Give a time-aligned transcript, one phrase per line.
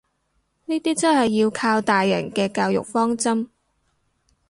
[0.65, 3.49] 呢啲真係要靠大人嘅教育方針